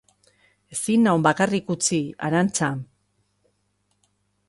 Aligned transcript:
Ezin 0.75 1.03
naun 1.09 1.27
bakarrik 1.27 1.71
utzi, 1.75 2.01
Arantza! 2.29 2.73